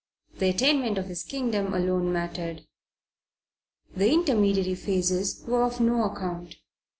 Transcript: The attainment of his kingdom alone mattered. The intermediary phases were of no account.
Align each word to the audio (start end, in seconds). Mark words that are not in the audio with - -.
The 0.39 0.49
attainment 0.49 0.97
of 0.97 1.05
his 1.05 1.21
kingdom 1.21 1.75
alone 1.75 2.11
mattered. 2.11 2.65
The 3.95 4.11
intermediary 4.11 4.73
phases 4.73 5.43
were 5.45 5.61
of 5.61 5.79
no 5.79 6.05
account. 6.05 6.55